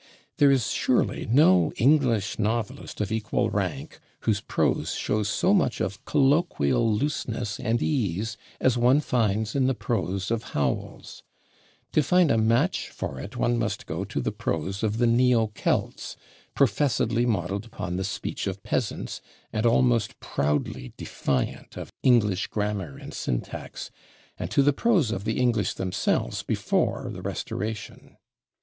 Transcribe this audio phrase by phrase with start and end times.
[0.37, 6.03] There is surely no English novelist of equal rank whose prose shows so much of
[6.05, 11.21] colloquial looseness and ease as one finds in the prose of Howells:
[11.91, 15.45] to find a match for it one must go to the prose of the neo
[15.53, 16.17] Celts,
[16.55, 19.21] professedly modelled upon the speech of peasants,
[19.53, 23.91] and almost proudly defiant of English grammar and syntax,
[24.39, 28.17] and to the prose of the English themselves before the Restoration.